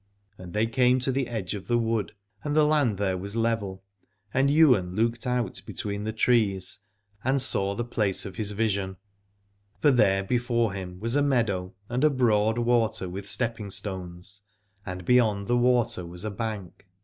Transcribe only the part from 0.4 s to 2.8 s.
they came to the edge of the wood, and the